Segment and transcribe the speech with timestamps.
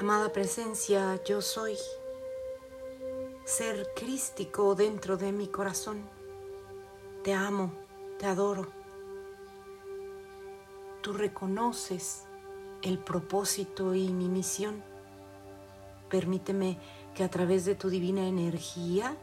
[0.00, 1.76] Amada presencia, yo soy
[3.44, 6.08] ser crístico dentro de mi corazón.
[7.22, 7.74] Te amo,
[8.18, 8.66] te adoro.
[11.02, 12.24] Tú reconoces
[12.80, 14.82] el propósito y mi misión.
[16.08, 16.78] Permíteme
[17.14, 19.18] que a través de tu divina energía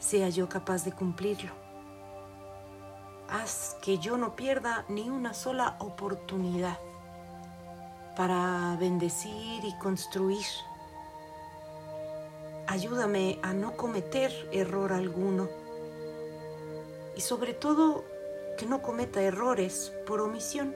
[0.00, 1.52] sea yo capaz de cumplirlo.
[3.28, 6.76] Haz que yo no pierda ni una sola oportunidad
[8.16, 10.44] para bendecir y construir.
[12.66, 15.48] Ayúdame a no cometer error alguno
[17.16, 18.04] y sobre todo
[18.56, 20.74] que no cometa errores por omisión.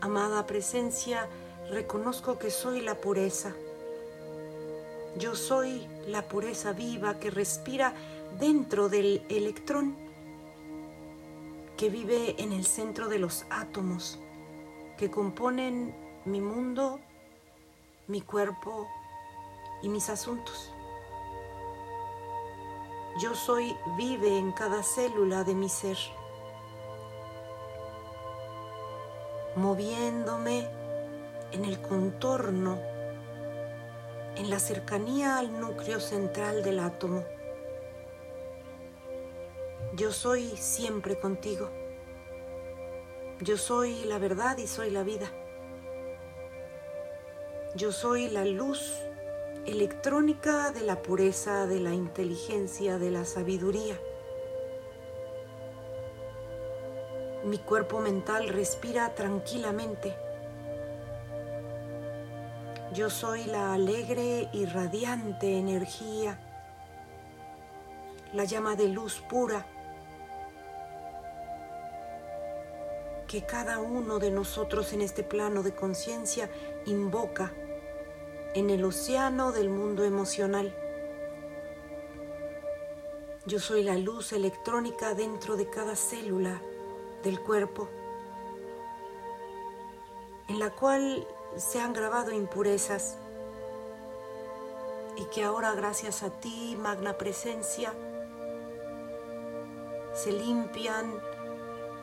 [0.00, 1.28] Amada presencia,
[1.70, 3.54] reconozco que soy la pureza.
[5.16, 7.94] Yo soy la pureza viva que respira
[8.38, 10.03] dentro del electrón
[11.76, 14.18] que vive en el centro de los átomos
[14.96, 15.94] que componen
[16.24, 17.00] mi mundo,
[18.06, 18.86] mi cuerpo
[19.82, 20.72] y mis asuntos.
[23.20, 25.98] Yo soy vive en cada célula de mi ser,
[29.56, 30.68] moviéndome
[31.52, 32.78] en el contorno,
[34.36, 37.22] en la cercanía al núcleo central del átomo.
[39.92, 41.70] Yo soy siempre contigo.
[43.40, 45.30] Yo soy la verdad y soy la vida.
[47.76, 48.92] Yo soy la luz
[49.66, 54.00] electrónica de la pureza, de la inteligencia, de la sabiduría.
[57.44, 60.16] Mi cuerpo mental respira tranquilamente.
[62.94, 66.38] Yo soy la alegre y radiante energía,
[68.32, 69.66] la llama de luz pura
[73.26, 76.50] que cada uno de nosotros en este plano de conciencia
[76.86, 77.52] invoca
[78.54, 80.74] en el océano del mundo emocional.
[83.46, 86.62] Yo soy la luz electrónica dentro de cada célula
[87.22, 87.88] del cuerpo,
[90.48, 91.26] en la cual
[91.56, 93.16] se han grabado impurezas
[95.16, 97.92] y que ahora gracias a ti, magna presencia,
[100.12, 101.20] se limpian,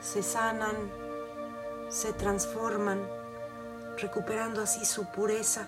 [0.02, 0.76] se sanan,
[1.92, 3.06] se transforman,
[3.98, 5.68] recuperando así su pureza.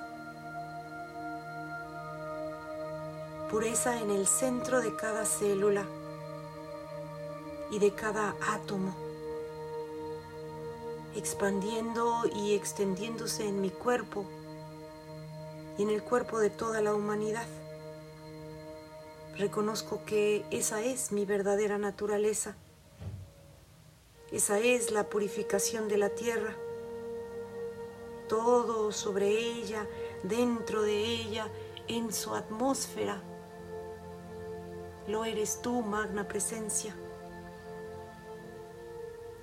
[3.52, 5.86] Pureza en el centro de cada célula
[7.72, 8.96] y de cada átomo,
[11.16, 14.26] expandiendo y extendiéndose en mi cuerpo
[15.78, 17.46] y en el cuerpo de toda la humanidad.
[19.38, 22.56] Reconozco que esa es mi verdadera naturaleza
[24.34, 26.56] esa es la purificación de la tierra.
[28.28, 29.88] Todo sobre ella,
[30.24, 31.50] dentro de ella,
[31.88, 33.22] en su atmósfera.
[35.08, 36.96] Lo eres tú, magna presencia.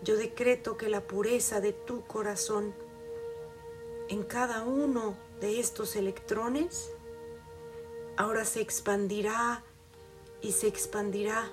[0.02, 2.74] Yo decreto que la pureza de tu corazón
[4.08, 6.90] en cada uno de estos electrones
[8.16, 9.62] ahora se expandirá
[10.42, 11.48] y se expandirá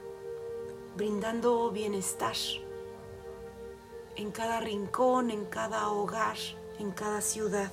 [0.96, 2.36] brindando bienestar
[4.18, 6.38] en cada rincón, en cada hogar,
[6.80, 7.72] en cada ciudad.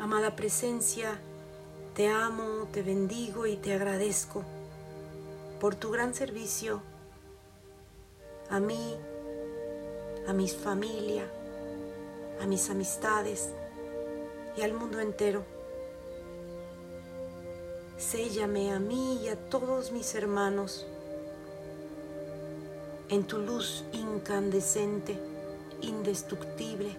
[0.00, 1.20] Amada presencia,
[1.94, 4.42] te amo, te bendigo y te agradezco
[5.60, 6.82] por tu gran servicio
[8.48, 8.96] a mí,
[10.26, 11.30] a mi familia,
[12.42, 13.50] a mis amistades
[14.56, 15.44] y al mundo entero.
[17.96, 20.86] Séllame a mí y a todos mis hermanos
[23.10, 25.18] en tu luz incandescente,
[25.82, 26.96] indestructible.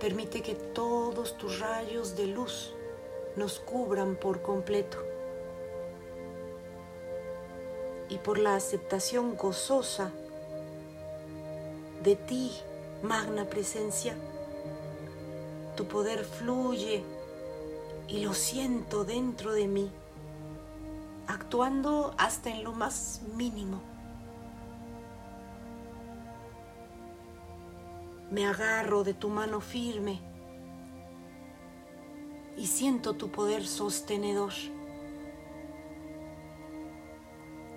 [0.00, 2.74] Permite que todos tus rayos de luz
[3.36, 4.98] nos cubran por completo.
[8.08, 10.10] Y por la aceptación gozosa
[12.02, 12.50] de ti,
[13.02, 14.16] magna presencia,
[15.76, 17.04] tu poder fluye
[18.08, 19.90] y lo siento dentro de mí
[21.26, 23.80] actuando hasta en lo más mínimo.
[28.30, 30.20] Me agarro de tu mano firme
[32.56, 34.52] y siento tu poder sostenedor.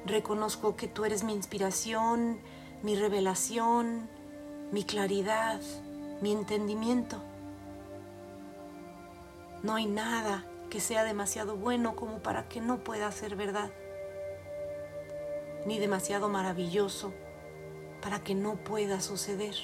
[0.05, 2.39] Reconozco que tú eres mi inspiración,
[2.81, 4.09] mi revelación,
[4.71, 5.59] mi claridad,
[6.21, 7.21] mi entendimiento.
[9.63, 13.71] No hay nada que sea demasiado bueno como para que no pueda ser verdad.
[15.65, 17.11] ni demasiado maravilloso
[18.01, 19.55] para que no pueda suceder,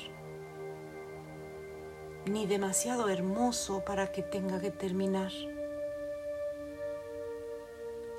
[2.26, 5.32] ni demasiado hermoso para que tenga que terminar.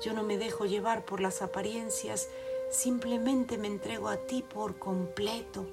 [0.01, 2.29] Yo no me dejo llevar por las apariencias,
[2.71, 5.67] simplemente me entrego a ti por completo,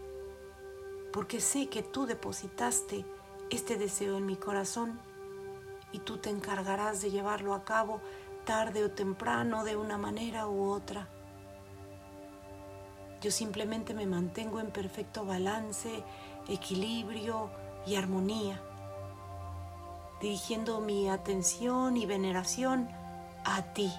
[1.13, 3.07] porque sé que tú depositaste
[3.49, 5.01] este deseo en mi corazón
[5.93, 8.01] y tú te encargarás de llevarlo a cabo
[8.45, 11.09] tarde o temprano de una manera u otra.
[13.21, 16.03] Yo simplemente me mantengo en perfecto balance,
[16.49, 17.51] equilibrio
[17.87, 18.61] y armonía,
[20.21, 22.89] dirigiendo mi atención y veneración
[23.45, 23.93] a ti,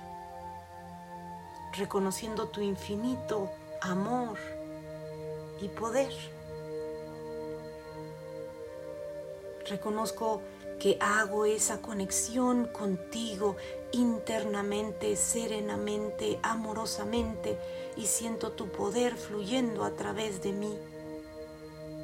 [1.77, 3.49] reconociendo tu infinito
[3.81, 4.37] amor
[5.61, 6.13] y poder.
[9.69, 10.41] Reconozco
[10.79, 13.55] que hago esa conexión contigo
[13.91, 17.57] internamente, serenamente, amorosamente
[17.95, 20.77] y siento tu poder fluyendo a través de mí,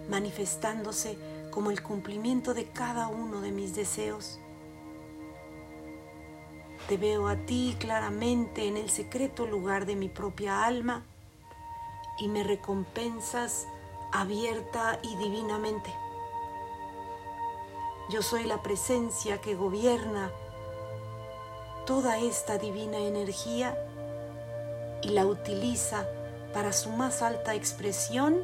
[0.07, 1.17] manifestándose
[1.51, 4.39] como el cumplimiento de cada uno de mis deseos.
[6.87, 11.03] Te veo a ti claramente en el secreto lugar de mi propia alma
[12.19, 13.67] y me recompensas
[14.11, 15.93] abierta y divinamente.
[18.09, 20.31] Yo soy la presencia que gobierna
[21.85, 23.77] toda esta divina energía
[25.03, 26.07] y la utiliza
[26.51, 28.43] para su más alta expresión.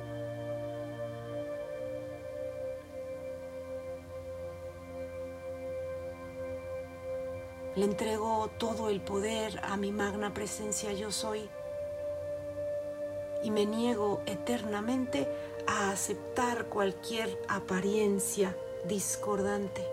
[7.76, 11.50] Le entrego todo el poder a mi magna presencia yo soy
[13.44, 15.28] y me niego eternamente
[15.66, 18.56] a aceptar cualquier apariencia
[18.88, 19.86] discordante.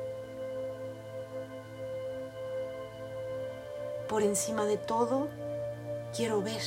[4.09, 5.29] Por encima de todo,
[6.15, 6.63] quiero ver.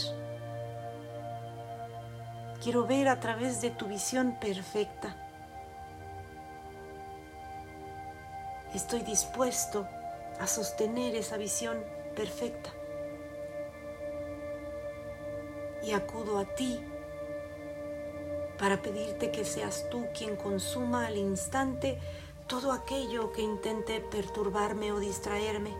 [2.64, 5.16] Quiero ver a través de tu visión perfecta.
[8.74, 9.88] Estoy dispuesto
[10.40, 11.84] a sostener esa visión
[12.16, 12.72] perfecta.
[15.84, 16.84] Y acudo a ti
[18.58, 22.00] para pedirte que seas tú quien consuma al instante
[22.48, 25.74] todo aquello que intente perturbarme o distraerme.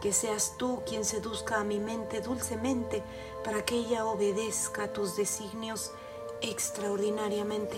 [0.00, 3.02] Que seas tú quien seduzca a mi mente dulcemente
[3.44, 5.92] para que ella obedezca tus designios
[6.40, 7.76] extraordinariamente.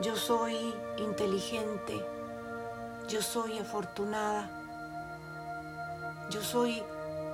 [0.00, 2.04] Yo soy inteligente,
[3.08, 4.50] yo soy afortunada,
[6.30, 6.82] yo soy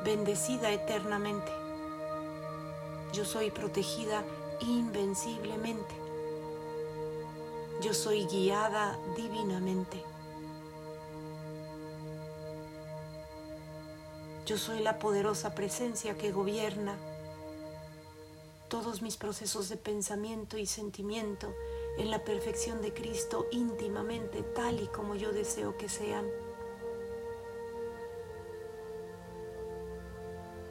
[0.04, 1.52] bendecida eternamente.
[3.12, 4.24] Yo soy protegida
[4.60, 5.94] invenciblemente.
[7.80, 10.02] Yo soy guiada divinamente.
[14.46, 16.96] Yo soy la poderosa presencia que gobierna
[18.68, 21.52] todos mis procesos de pensamiento y sentimiento
[21.98, 26.24] en la perfección de Cristo íntimamente, tal y como yo deseo que sean.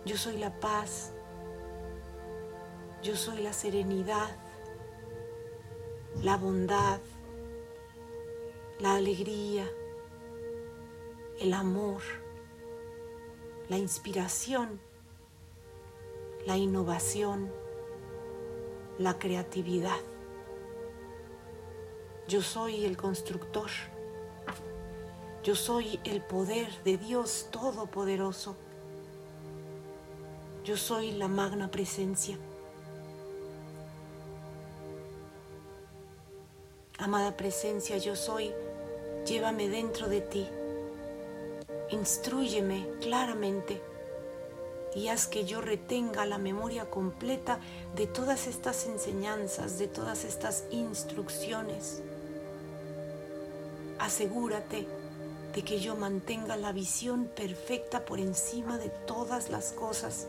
[0.09, 1.11] Yo soy la paz.
[3.03, 4.35] Yo soy la serenidad,
[6.23, 6.99] la bondad,
[8.79, 9.69] la alegría,
[11.39, 12.01] el amor,
[13.69, 14.81] la inspiración,
[16.47, 17.51] la innovación,
[18.97, 20.01] la creatividad.
[22.27, 23.69] Yo soy el constructor.
[25.43, 28.55] Yo soy el poder de Dios Todopoderoso.
[30.69, 32.37] Yo soy la magna presencia.
[36.99, 38.53] Amada presencia, yo soy,
[39.25, 40.47] llévame dentro de ti.
[41.89, 43.81] Instrúyeme claramente
[44.93, 47.57] y haz que yo retenga la memoria completa
[47.95, 52.03] de todas estas enseñanzas, de todas estas instrucciones.
[53.97, 54.85] Asegúrate
[55.55, 60.27] de que yo mantenga la visión perfecta por encima de todas las cosas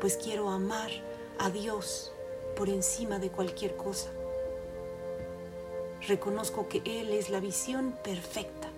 [0.00, 0.90] pues quiero amar
[1.38, 2.12] a Dios
[2.56, 4.10] por encima de cualquier cosa.
[6.06, 8.68] Reconozco que Él es la visión perfecta.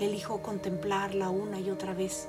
[0.00, 2.28] Elijo contemplarla una y otra vez.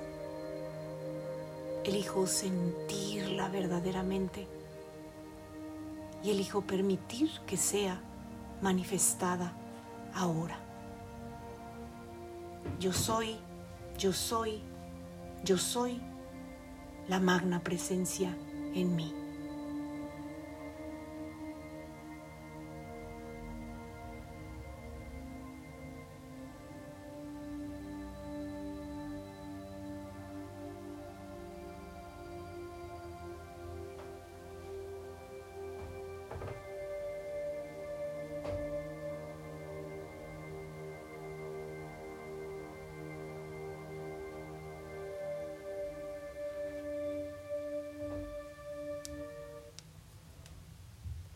[1.83, 4.47] Elijo sentirla verdaderamente.
[6.23, 8.01] Y elijo permitir que sea
[8.61, 9.53] manifestada
[10.13, 10.57] ahora.
[12.79, 13.37] Yo soy,
[13.97, 14.61] yo soy,
[15.43, 15.99] yo soy
[17.07, 18.35] la magna presencia
[18.75, 19.22] en mí.